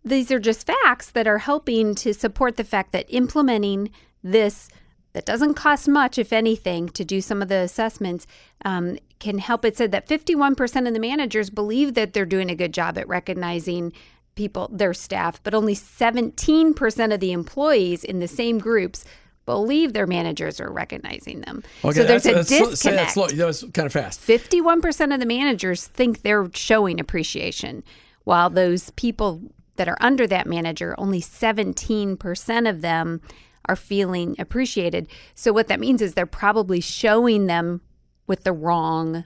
[0.04, 3.90] these are just facts that are helping to support the fact that implementing
[4.22, 4.68] this
[5.12, 8.26] that doesn't cost much, if anything, to do some of the assessments
[8.64, 9.62] um, can help.
[9.64, 13.06] It said that 51% of the managers believe that they're doing a good job at
[13.06, 13.92] recognizing
[14.36, 19.04] people, their staff, but only 17% of the employees in the same groups
[19.44, 21.62] believe their managers are recognizing them.
[21.82, 22.78] so there's a that's- that's disconnect.
[22.78, 23.26] say that slow.
[23.28, 24.20] That was kind of fast.
[24.20, 27.82] 51% of the managers think they're showing appreciation,
[28.24, 29.42] while those people
[29.82, 33.20] that are under that manager, only 17% of them
[33.64, 35.08] are feeling appreciated.
[35.34, 37.80] So, what that means is they're probably showing them
[38.28, 39.24] with the wrong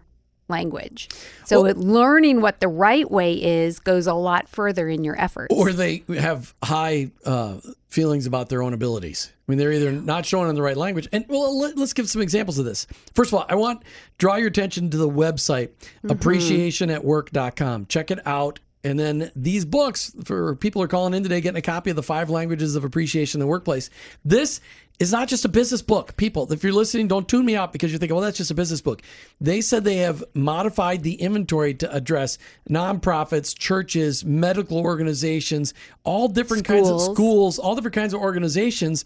[0.49, 1.11] language.
[1.45, 5.55] So, Well- learning what the right way is goes a lot further in your efforts.
[5.55, 7.57] Or they have high uh,
[7.91, 9.31] feelings about their own abilities.
[9.47, 11.07] I mean, they're either not showing in the right language.
[11.13, 12.87] And well, let, us give some examples of this.
[13.15, 13.83] First of all, I want
[14.17, 15.69] draw your attention to the website
[16.05, 17.87] appreciationatwork.com.
[17.87, 18.59] Check it out.
[18.87, 22.05] And then these books for people are calling in today, getting a copy of the
[22.05, 23.91] five languages of appreciation in the workplace.
[24.25, 24.61] This
[25.01, 26.17] is not just a business book.
[26.17, 28.55] People, if you're listening, don't tune me out because you're thinking, well, that's just a
[28.55, 29.03] business book.
[29.41, 32.39] They said they have modified the inventory to address
[32.71, 37.17] nonprofits, churches, medical organizations, all different kinds of Schools.
[37.17, 39.05] schools, all different kinds of organizations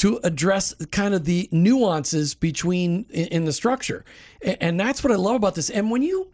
[0.00, 4.04] to address kind of the nuances between in, in the structure.
[4.42, 5.68] A- And that's what I love about this.
[5.70, 6.30] And when you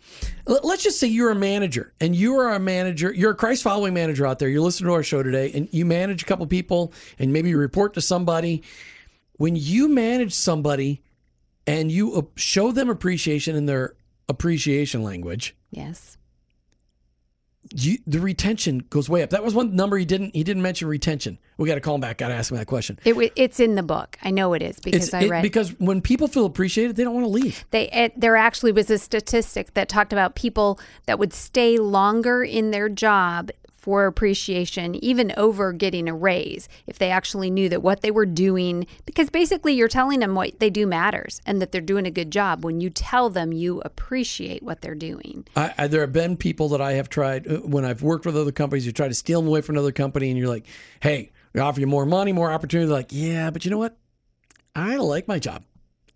[0.46, 3.62] let- let's just say you're a manager and you are a manager, you're a Christ
[3.64, 4.48] following manager out there.
[4.48, 7.58] You're listening to our show today and you manage a couple people and maybe you
[7.58, 8.62] report to somebody.
[9.38, 11.02] When you manage somebody
[11.66, 13.94] and you uh, show them appreciation in their
[14.28, 16.15] appreciation language, yes.
[17.74, 19.30] You, the retention goes way up.
[19.30, 21.38] That was one number he didn't he didn't mention retention.
[21.58, 22.18] We got to call him back.
[22.18, 22.98] Got to ask him that question.
[23.04, 24.18] It, it's in the book.
[24.22, 27.04] I know it is because It's I it- read because when people feel appreciated, they
[27.04, 27.64] don't want to leave.
[27.70, 32.42] They it, there actually was a statistic that talked about people that would stay longer
[32.44, 33.50] in their job
[33.86, 38.26] for appreciation, even over getting a raise, if they actually knew that what they were
[38.26, 42.10] doing, because basically you're telling them what they do matters and that they're doing a
[42.10, 45.46] good job when you tell them you appreciate what they're doing.
[45.54, 48.36] I, I, there have been people that I have tried uh, when I've worked with
[48.36, 48.84] other companies.
[48.84, 50.66] You try to steal them away from another company, and you're like,
[50.98, 53.96] "Hey, we offer you more money, more opportunity." They're like, "Yeah, but you know what?
[54.74, 55.62] I like my job."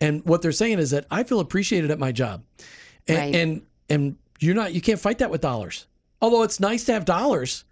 [0.01, 2.43] And what they're saying is that I feel appreciated at my job,
[3.07, 3.35] and Right.
[3.37, 4.75] and, and you're not.
[4.75, 5.87] You can't fight that with dollars.
[6.21, 7.65] Although it's nice to have dollars,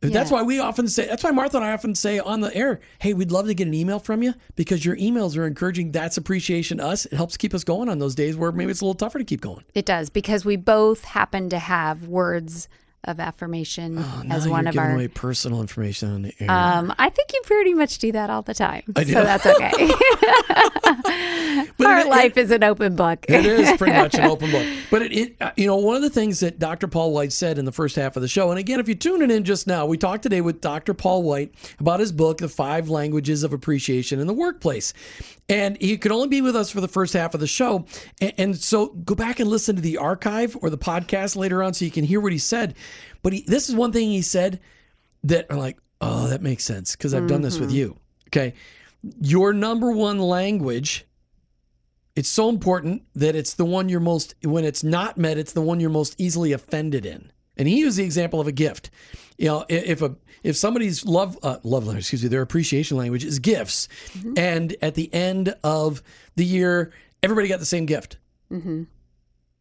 [0.00, 2.80] That's why we often say, that's why Martha and I often say on the air,
[2.98, 5.92] hey, we'd love to get an email from you because your emails are encouraging.
[5.92, 7.06] That's appreciation to us.
[7.06, 9.24] It helps keep us going on those days where maybe it's a little tougher to
[9.24, 9.64] keep going.
[9.74, 12.68] It does because we both happen to have words
[13.04, 15.08] of affirmation Oh, as one of our.
[15.08, 16.50] personal information on the air.
[16.50, 19.72] Um, I think you pretty much do that all the time, so that's okay.
[21.78, 23.24] But our it- it- life is an open book.
[23.28, 24.66] It is pretty much an open book.
[24.90, 26.88] But it, it, uh, you know, one of the things that Dr.
[26.88, 29.30] Paul White said in the first half of the show, and again, if you're tuning
[29.30, 30.94] in just now, we talked today with Dr.
[30.94, 34.92] Paul White about his book, The Five Languages of Appreciation in the Workplace.
[35.48, 37.84] And he could only be with us for the first half of the show.
[38.20, 41.74] And, and so go back and listen to the archive or the podcast later on
[41.74, 42.74] so you can hear what he said.
[43.22, 44.60] But he, this is one thing he said
[45.24, 47.78] that are like, oh, that makes sense because I've done this with mm-hmm.
[47.78, 47.98] you.
[48.28, 48.54] Okay.
[49.20, 51.06] Your number one language
[52.14, 55.62] it's so important that it's the one you're most when it's not met it's the
[55.62, 57.32] one you're most easily offended in.
[57.56, 58.90] And he used the example of a gift.
[59.38, 63.24] You know if a if somebody's love uh, love language excuse me their appreciation language
[63.24, 64.34] is gifts mm-hmm.
[64.36, 66.02] and at the end of
[66.36, 68.18] the year everybody got the same gift
[68.50, 68.84] mm-hmm.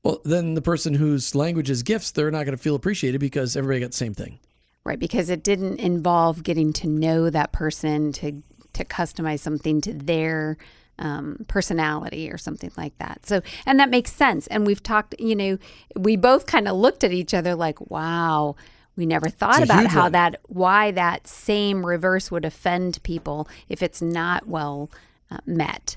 [0.04, 3.56] Well then the person whose language is gifts they're not going to feel appreciated because
[3.56, 4.40] everybody got the same thing
[4.84, 8.42] Right, because it didn't involve getting to know that person to
[8.74, 10.58] to customize something to their
[10.98, 13.26] um, personality or something like that.
[13.26, 14.48] So, and that makes sense.
[14.48, 15.58] And we've talked, you know,
[15.96, 18.56] we both kind of looked at each other like, "Wow,
[18.96, 20.14] we never thought about how one.
[20.14, 24.90] that why that same reverse would offend people if it's not well
[25.30, 25.96] uh, met."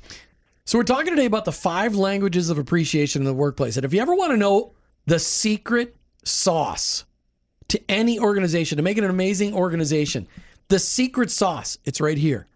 [0.66, 3.76] So we're talking today about the five languages of appreciation in the workplace.
[3.76, 4.72] And if you ever want to know
[5.04, 7.04] the secret sauce
[7.68, 10.26] to any organization, to make it an amazing organization,
[10.68, 12.46] the secret sauce, it's right here.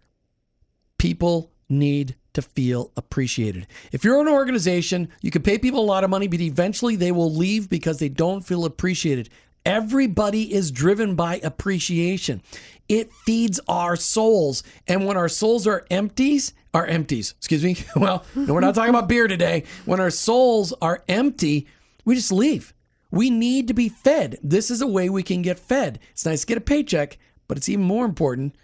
[0.97, 3.67] People need to feel appreciated.
[3.91, 7.11] If you're an organization, you can pay people a lot of money, but eventually they
[7.11, 9.29] will leave because they don't feel appreciated.
[9.65, 12.41] Everybody is driven by appreciation.
[12.87, 14.63] It feeds our souls.
[14.87, 17.77] And when our souls are empties, are empties, excuse me.
[17.95, 19.63] Well, no, we're not talking about beer today.
[19.85, 21.67] When our souls are empty,
[22.05, 22.73] we just leave.
[23.11, 24.37] We need to be fed.
[24.43, 25.99] This is a way we can get fed.
[26.11, 28.55] It's nice to get a paycheck, but it's even more important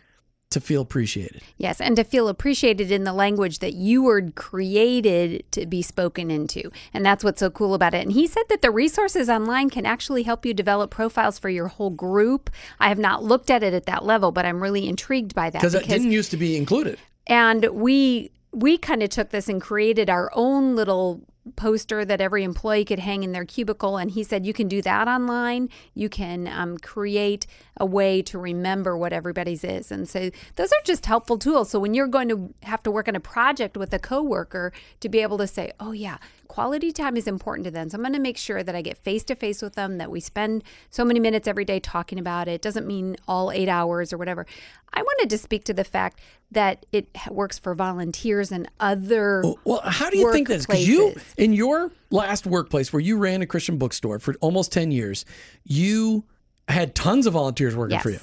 [0.52, 1.42] to feel appreciated.
[1.58, 6.30] Yes, and to feel appreciated in the language that you were created to be spoken
[6.30, 6.72] into.
[6.94, 8.04] And that's what's so cool about it.
[8.04, 11.68] And he said that the resources online can actually help you develop profiles for your
[11.68, 12.50] whole group.
[12.80, 15.60] I have not looked at it at that level, but I'm really intrigued by that
[15.60, 17.00] Because that didn't used to be included.
[17.28, 21.22] And we we kind of took this and created our own little
[21.56, 23.98] poster that every employee could hang in their cubicle.
[23.98, 25.70] And he said you can do that online.
[25.94, 27.46] You can um, create
[27.78, 29.92] a way to remember what everybody's is.
[29.92, 31.70] And so those are just helpful tools.
[31.70, 35.10] So when you're going to have to work on a project with a coworker to
[35.10, 36.18] be able to say oh yeah
[36.56, 37.90] quality time is important to them.
[37.90, 40.10] So i'm going to make sure that i get face to face with them that
[40.10, 42.62] we spend so many minutes every day talking about it.
[42.62, 44.46] Doesn't mean all eight hours or whatever.
[44.94, 49.82] I wanted to speak to the fact that it works for volunteers and other Well,
[49.84, 50.66] how do you think this?
[50.66, 54.92] Because you, in your last workplace where you ran a Christian bookstore for almost 10
[54.92, 55.26] years,
[55.66, 56.24] you
[56.70, 58.20] had tons of volunteers working for you.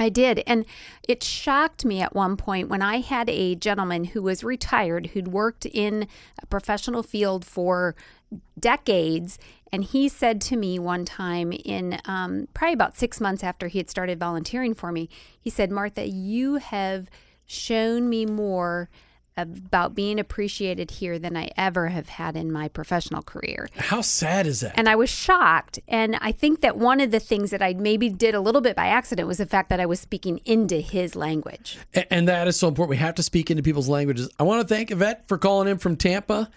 [0.00, 0.42] I did.
[0.46, 0.64] And
[1.06, 5.28] it shocked me at one point when I had a gentleman who was retired, who'd
[5.28, 6.08] worked in
[6.42, 7.94] a professional field for
[8.58, 9.38] decades.
[9.70, 13.78] And he said to me one time, in um, probably about six months after he
[13.78, 17.08] had started volunteering for me, he said, Martha, you have
[17.46, 18.88] shown me more
[19.42, 23.68] about being appreciated here than I ever have had in my professional career.
[23.76, 24.74] How sad is that?
[24.76, 25.78] And I was shocked.
[25.88, 28.76] And I think that one of the things that I maybe did a little bit
[28.76, 31.78] by accident was the fact that I was speaking into his language.
[32.10, 32.90] And that is so important.
[32.90, 34.28] We have to speak into people's languages.
[34.38, 36.50] I want to thank Yvette for calling in from Tampa,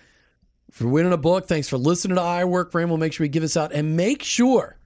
[0.71, 1.47] for winning a book.
[1.47, 2.89] Thanks for listening to I Work for Him.
[2.89, 4.77] We'll make sure we give this out and make sure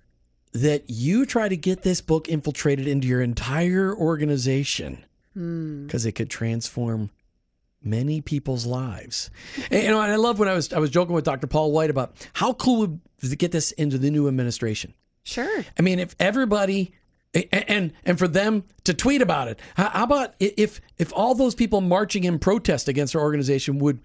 [0.53, 5.85] that you try to get this book infiltrated into your entire organization hmm.
[5.85, 7.09] because it could transform
[7.89, 9.29] many people's lives.
[9.71, 11.47] And, you know, and I love when I was I was joking with Dr.
[11.47, 14.93] Paul White about how cool would it to get this into the new administration.
[15.23, 15.65] Sure.
[15.77, 16.93] I mean, if everybody
[17.33, 21.55] and and for them to tweet about it, how how about if if all those
[21.55, 23.99] people marching in protest against our organization would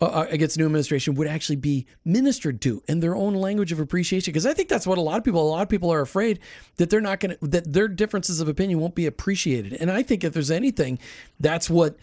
[0.00, 3.72] uh, uh, against the new administration would actually be ministered to in their own language
[3.72, 4.30] of appreciation?
[4.32, 6.38] Because I think that's what a lot of people a lot of people are afraid
[6.76, 9.72] that they're not going to that their differences of opinion won't be appreciated.
[9.74, 11.00] And I think if there's anything,
[11.40, 11.96] that's what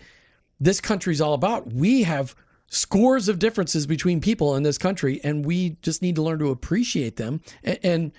[0.59, 1.71] this country's all about.
[1.73, 2.35] We have
[2.67, 6.49] scores of differences between people in this country, and we just need to learn to
[6.49, 7.41] appreciate them.
[7.63, 8.11] And, and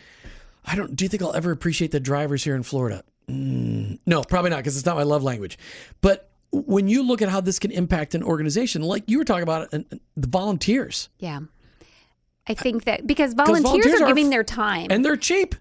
[0.64, 0.94] I don't.
[0.96, 3.02] Do you think I'll ever appreciate the drivers here in Florida?
[3.28, 5.58] Mm, no, probably not, because it's not my love language.
[6.00, 9.42] But when you look at how this can impact an organization, like you were talking
[9.42, 11.40] about, the volunteers, Yeah.
[12.48, 14.86] I think that because volunteers, volunteers are are giving their time.
[14.90, 15.56] and they're cheap.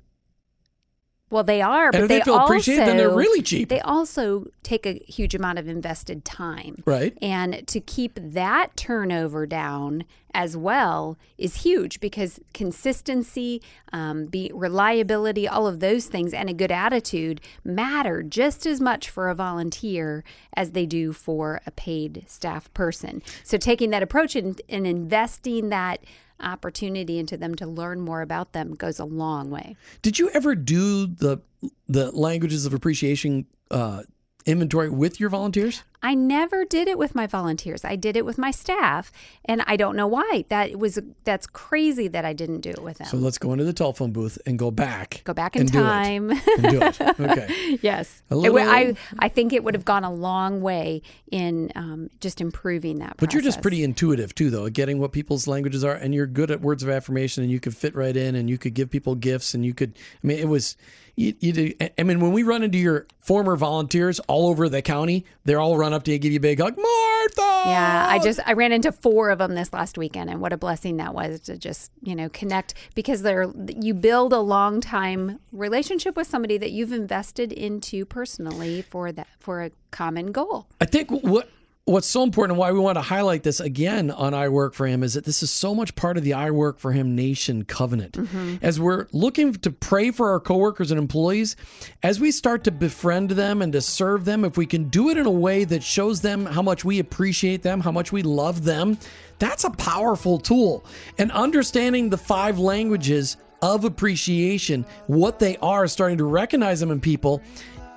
[1.31, 3.69] Well, they are, but if they, they feel also, appreciated, then they're really cheap.
[3.69, 6.83] They also take a huge amount of invested time.
[6.85, 7.17] Right.
[7.21, 10.05] And to keep that turnover down
[10.35, 13.61] as well is huge because consistency,
[13.91, 19.09] um, be reliability, all of those things, and a good attitude matter just as much
[19.09, 20.23] for a volunteer
[20.55, 23.23] as they do for a paid staff person.
[23.43, 26.03] So taking that approach and, and investing that
[26.39, 29.75] opportunity into them to learn more about them goes a long way.
[30.01, 31.39] Did you ever do the
[31.87, 34.03] the languages of appreciation uh,
[34.45, 35.83] inventory with your volunteers?
[36.05, 37.83] I never did it with my volunteers.
[37.83, 39.11] I did it with my staff,
[39.45, 40.45] and I don't know why.
[40.49, 43.07] That was that's crazy that I didn't do it with them.
[43.07, 45.21] So let's go into the telephone booth and go back.
[45.23, 45.81] Go back in and do it.
[45.81, 46.29] time.
[46.31, 47.01] And do it.
[47.25, 47.79] Okay.
[47.81, 51.01] yes, It little- I I think it would have gone a long way
[51.31, 53.15] in um, just improving that.
[53.17, 56.51] But you're just pretty intuitive too, though, getting what people's languages are, and you're good
[56.51, 59.15] at words of affirmation, and you could fit right in, and you could give people
[59.15, 59.93] gifts, and you could.
[60.23, 60.77] I mean, it was.
[61.17, 64.81] You, you do, I mean, when we run into your former volunteers all over the
[64.81, 67.69] county, they're all run up to you, give you a big hug, Martha.
[67.69, 70.57] Yeah, I just I ran into four of them this last weekend, and what a
[70.57, 75.39] blessing that was to just you know connect because they're you build a long time
[75.51, 80.67] relationship with somebody that you've invested into personally for that for a common goal.
[80.79, 81.49] I think what
[81.85, 84.87] what's so important and why we want to highlight this again on I Work for
[84.87, 87.63] Him is that this is so much part of the I Work for Him Nation
[87.63, 88.13] covenant.
[88.13, 88.55] Mm-hmm.
[88.63, 91.55] As we're looking to pray for our coworkers and employees,
[92.01, 95.17] as we start to befriend them and to serve them, if we can do it
[95.17, 98.63] in a way that shows them how much we appreciate them, how much we love
[98.63, 98.97] them,
[99.37, 100.85] that's a powerful tool.
[101.19, 106.99] And understanding the five languages of appreciation, what they are, starting to recognize them in
[106.99, 107.41] people,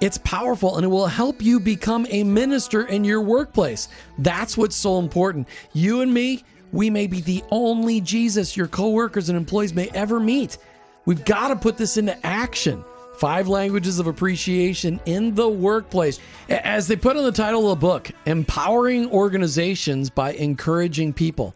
[0.00, 3.88] it's powerful and it will help you become a minister in your workplace.
[4.18, 5.48] That's what's so important.
[5.72, 10.20] You and me, we may be the only Jesus your coworkers and employees may ever
[10.20, 10.58] meet.
[11.04, 12.84] We've got to put this into action.
[13.16, 16.20] Five languages of appreciation in the workplace.
[16.48, 21.54] As they put on the title of the book, Empowering Organizations by Encouraging People.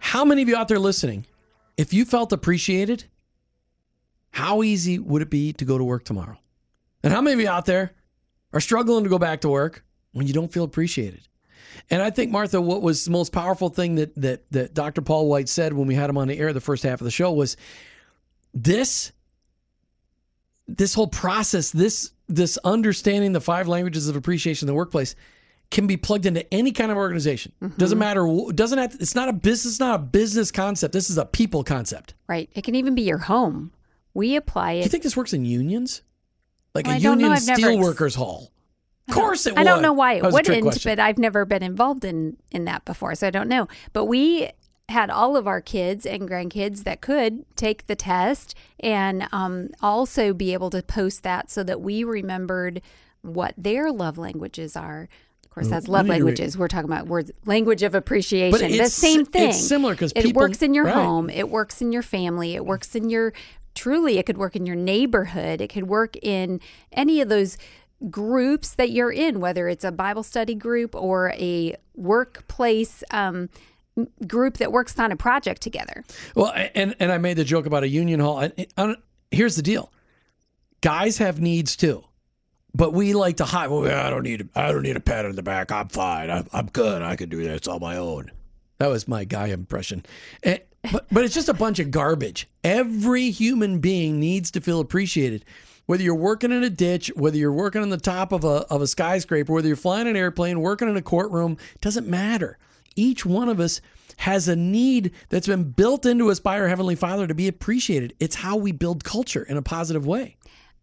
[0.00, 1.26] How many of you out there listening,
[1.76, 3.04] if you felt appreciated,
[4.30, 6.38] how easy would it be to go to work tomorrow?
[7.06, 7.92] And how many of you out there
[8.52, 11.28] are struggling to go back to work when you don't feel appreciated?
[11.88, 15.02] And I think Martha, what was the most powerful thing that that that Dr.
[15.02, 17.12] Paul White said when we had him on the air the first half of the
[17.12, 17.56] show was
[18.52, 19.12] this
[20.66, 25.14] this whole process, this this understanding the five languages of appreciation in the workplace
[25.70, 27.52] can be plugged into any kind of organization.
[27.62, 27.76] Mm-hmm.
[27.76, 28.26] Doesn't matter.
[28.52, 28.96] Doesn't have.
[28.98, 29.74] It's not a business.
[29.74, 30.92] It's not a business concept.
[30.92, 32.14] This is a people concept.
[32.26, 32.50] Right.
[32.54, 33.72] It can even be your home.
[34.12, 34.78] We apply it.
[34.78, 36.02] Do you think this works in unions?
[36.76, 37.34] Like Well, a I don't know.
[37.34, 38.52] union steelworkers hall?
[39.08, 39.60] Of course it would.
[39.60, 42.04] I don't know why it That was a trick wouldn't, but I've never been involved
[42.04, 43.68] in in that before, so I don't know.
[43.92, 44.50] But we
[44.88, 50.32] had all of our kids and grandkids that could take the test and um, also
[50.32, 52.80] be able to post that so that we remembered
[53.22, 55.08] what their love languages are.
[55.44, 56.58] Of course, that's love languages.
[56.58, 58.76] We're talking about words, language of appreciation.
[58.76, 59.48] The same thing.
[59.50, 60.94] it's similar because it works in your right.
[60.94, 61.30] home.
[61.30, 62.54] It works in your family.
[62.54, 63.32] It works in your
[63.76, 64.18] truly.
[64.18, 65.60] It could work in your neighborhood.
[65.60, 66.60] It could work in
[66.92, 67.56] any of those
[68.10, 73.48] groups that you're in, whether it's a Bible study group or a workplace um,
[74.26, 76.04] group that works on a project together.
[76.34, 78.40] Well, and and I made the joke about a union hall.
[78.76, 78.96] And,
[79.30, 79.92] here's the deal:
[80.80, 82.04] guys have needs too,
[82.74, 83.70] but we like to hide.
[83.70, 84.48] Well, I don't need.
[84.54, 85.72] I don't need a pat on the back.
[85.72, 86.30] I'm fine.
[86.30, 87.02] I'm, I'm good.
[87.02, 88.30] I can do this on my own.
[88.78, 90.04] That was my guy impression.
[90.42, 90.60] And,
[90.92, 92.48] but but it's just a bunch of garbage.
[92.64, 95.44] Every human being needs to feel appreciated.
[95.86, 98.82] Whether you're working in a ditch, whether you're working on the top of a of
[98.82, 102.58] a skyscraper, whether you're flying an airplane, working in a courtroom, doesn't matter.
[102.96, 103.80] Each one of us
[104.18, 108.14] has a need that's been built into us by our heavenly Father to be appreciated.
[108.18, 110.36] It's how we build culture in a positive way.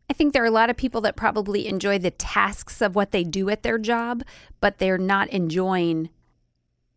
[0.09, 3.11] I think there are a lot of people that probably enjoy the tasks of what
[3.11, 4.23] they do at their job,
[4.61, 6.09] but they're not enjoying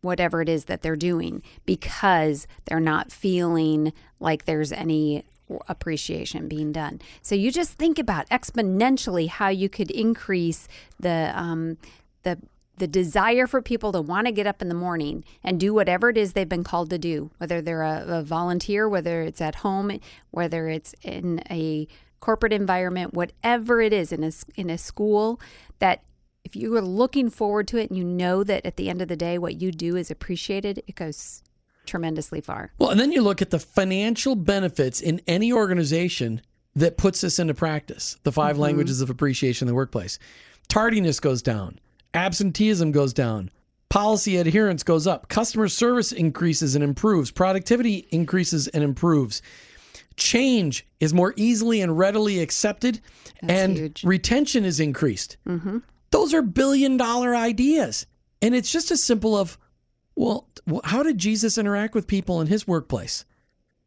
[0.01, 5.23] whatever it is that they're doing because they're not feeling like there's any
[5.67, 6.99] appreciation being done.
[7.21, 10.67] So you just think about exponentially how you could increase
[10.99, 11.77] the um,
[12.23, 12.37] the
[12.77, 16.09] the desire for people to want to get up in the morning and do whatever
[16.09, 19.55] it is they've been called to do, whether they're a, a volunteer, whether it's at
[19.55, 21.87] home, whether it's in a
[22.19, 25.39] corporate environment, whatever it is in a, in a school,
[25.79, 26.03] that
[26.47, 29.09] if you are looking forward to it and you know that at the end of
[29.09, 31.43] the day what you do is appreciated, it goes
[31.85, 32.71] tremendously far.
[32.79, 36.41] Well, and then you look at the financial benefits in any organization
[36.73, 40.19] that puts this into practice the 5 languages of appreciation in the workplace.
[40.69, 41.79] Tardiness goes down,
[42.13, 43.51] absenteeism goes down,
[43.89, 49.41] policy adherence goes up, customer service increases and improves, productivity increases and improves.
[50.17, 52.99] change is more easily and readily accepted,
[53.47, 54.03] and huge.
[54.03, 55.37] retention is increased.
[55.47, 55.77] Mm-hmm.
[56.11, 58.05] Those are billion dollar ideas.
[58.41, 59.57] And it's just as simple of,
[60.15, 60.47] well,
[60.83, 63.25] how did Jesus interact with people in his workplace?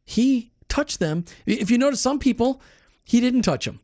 [0.04, 1.24] He touched them.
[1.46, 2.60] If you notice, some people,
[3.04, 3.80] he didn't touch them.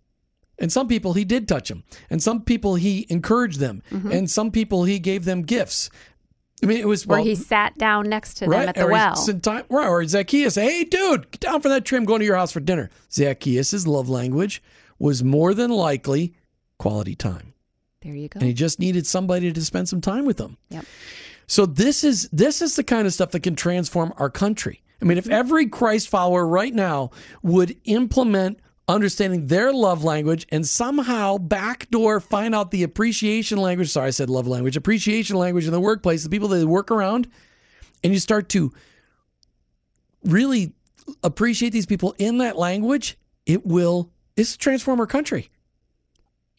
[0.59, 1.85] And some people he did touch them.
[2.09, 3.83] And some people he encouraged them.
[3.91, 4.11] Mm-hmm.
[4.11, 5.91] And some people he gave them gifts.
[6.63, 8.85] I mean, it was Where well, he sat down next to right, them at the
[8.87, 9.15] or, well.
[9.15, 11.99] time- right, or Zacchaeus, hey, dude, get down from that tree.
[11.99, 12.89] I'm going to your house for dinner.
[13.13, 14.63] Zacchaeus' love language
[14.99, 16.35] was more than likely
[16.79, 17.53] quality time
[18.07, 18.39] There you go.
[18.39, 20.57] and he just needed somebody to spend some time with him.
[20.71, 20.85] Yep.
[21.49, 24.81] So this is this is the kind of stuff that can transform our country.
[25.03, 25.33] I mean, if mm-hmm.
[25.33, 27.11] every Christ follower right now
[27.43, 34.07] would implement understanding their love language and somehow backdoor find out the appreciation language, sorry,
[34.07, 37.29] I said love language, appreciation language in the workplace, the people that they work around,
[38.05, 38.73] and you start to
[40.23, 40.75] really
[41.25, 45.49] appreciate these people in that language, it will it's transform our country.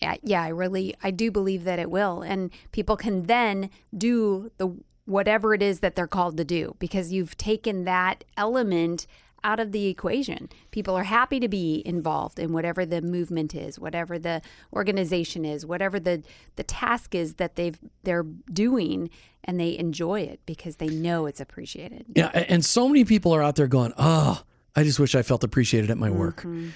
[0.02, 4.52] Yeah, yeah, I really, I do believe that it will, and people can then do
[4.58, 4.76] the
[5.06, 9.08] whatever it is that they're called to do because you've taken that element
[9.44, 10.50] out of the equation.
[10.72, 14.42] People are happy to be involved in whatever the movement is, whatever the
[14.74, 16.24] organization is, whatever the
[16.58, 19.10] the task is that they've they're doing,
[19.44, 22.06] and they enjoy it because they know it's appreciated.
[22.16, 24.42] Yeah, and so many people are out there going, "Oh,
[24.76, 26.70] I just wish I felt appreciated at my work." Mm-hmm.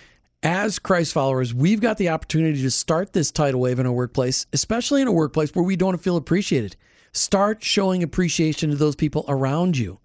[0.44, 4.48] As Christ followers, we've got the opportunity to start this tidal wave in our workplace,
[4.52, 6.76] especially in a workplace where we don't feel appreciated.
[7.12, 10.00] Start showing appreciation to those people around you.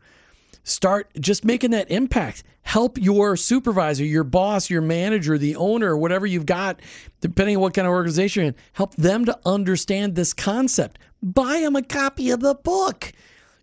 [0.62, 2.44] Start just making that impact.
[2.60, 6.80] Help your supervisor, your boss, your manager, the owner, whatever you've got,
[7.22, 10.98] depending on what kind of organization you're in, help them to understand this concept.
[11.22, 13.10] Buy them a copy of the book.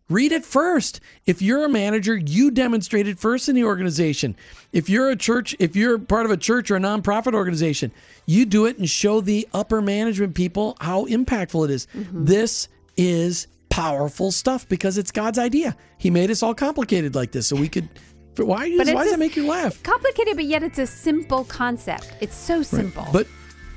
[0.10, 0.99] Read it first.
[1.26, 4.36] If you're a manager, you demonstrate it first in the organization.
[4.74, 7.91] If you're a church, if you're part of a church or a nonprofit organization,
[8.26, 11.88] you do it and show the upper management people how impactful it is.
[11.95, 12.26] Mm-hmm.
[12.26, 15.76] This is powerful stuff because it's God's idea.
[15.97, 17.89] He made us all complicated like this so we could.
[18.36, 19.82] Why, it's why does that make you laugh?
[19.84, 22.14] Complicated, but yet it's a simple concept.
[22.20, 23.06] It's so simple.
[23.14, 23.28] But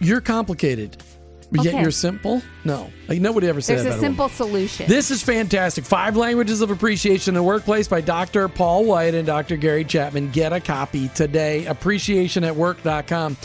[0.00, 1.02] you're complicated,
[1.50, 2.42] but yet you're simple.
[2.64, 3.98] No, like nobody ever said there's that.
[3.98, 4.88] a simple solution.
[4.88, 5.84] This is fantastic.
[5.84, 8.48] Five Languages of Appreciation in the Workplace by Dr.
[8.48, 9.56] Paul White and Dr.
[9.56, 10.30] Gary Chapman.
[10.30, 11.64] Get a copy today.
[11.66, 13.36] Appreciationatwork.com.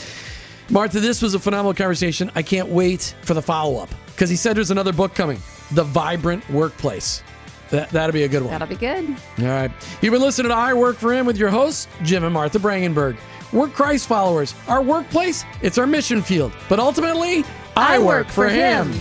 [0.69, 2.31] Martha, this was a phenomenal conversation.
[2.33, 5.39] I can't wait for the follow up because he said there's another book coming
[5.71, 7.23] The Vibrant Workplace.
[7.71, 8.51] That, that'll be a good one.
[8.51, 9.09] That'll be good.
[9.39, 9.71] All right.
[10.01, 13.17] You've been listening to I Work for Him with your hosts, Jim and Martha Brangenberg.
[13.53, 14.55] We're Christ followers.
[14.67, 16.53] Our workplace, it's our mission field.
[16.69, 17.43] But ultimately,
[17.75, 18.93] I, work, for him.